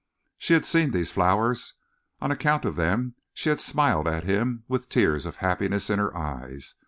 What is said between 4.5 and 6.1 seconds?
with tears of happiness in